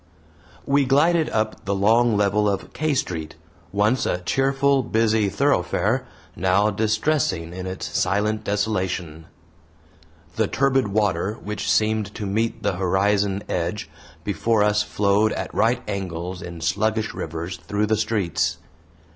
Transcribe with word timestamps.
We 0.65 0.83
glided 0.85 1.29
up 1.29 1.65
the 1.65 1.75
long 1.75 2.17
level 2.17 2.49
of 2.49 2.73
K 2.73 2.95
Street 2.95 3.35
once 3.71 4.07
a 4.07 4.17
cheerful, 4.21 4.81
busy 4.81 5.29
thoroughfare, 5.29 6.07
now 6.35 6.71
distressing 6.71 7.53
in 7.53 7.67
its 7.67 7.85
silent 7.99 8.43
desolation. 8.43 9.27
The 10.37 10.47
turbid 10.47 10.87
water 10.87 11.35
which 11.35 11.71
seemed 11.71 12.15
to 12.15 12.25
meet 12.25 12.63
the 12.63 12.77
horizon 12.77 13.43
edge 13.47 13.91
before 14.23 14.63
us 14.63 14.81
flowed 14.81 15.33
at 15.33 15.53
right 15.53 15.83
angles 15.87 16.41
in 16.41 16.61
sluggish 16.61 17.13
rivers 17.13 17.57
through 17.57 17.85
the 17.85 17.95
streets. 17.97 18.57